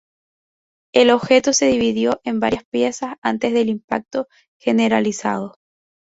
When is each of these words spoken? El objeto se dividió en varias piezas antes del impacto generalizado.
El 0.95 1.11
objeto 1.11 1.53
se 1.53 1.67
dividió 1.67 2.21
en 2.23 2.39
varias 2.39 2.63
piezas 2.71 3.17
antes 3.21 3.53
del 3.53 3.69
impacto 3.69 4.27
generalizado. 4.59 5.53